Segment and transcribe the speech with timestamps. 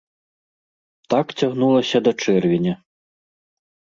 [1.13, 2.75] Так цягнулася да чэрвеня.